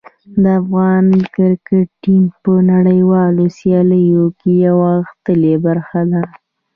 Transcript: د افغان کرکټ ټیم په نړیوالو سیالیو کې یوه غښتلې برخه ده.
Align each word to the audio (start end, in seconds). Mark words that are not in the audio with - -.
د 0.41 0.43
افغان 0.61 1.05
کرکټ 1.35 1.87
ټیم 2.03 2.23
په 2.43 2.53
نړیوالو 2.71 3.43
سیالیو 3.57 4.25
کې 4.39 4.51
یوه 4.67 4.89
غښتلې 5.05 5.55
برخه 5.65 6.01
ده. 6.11 6.23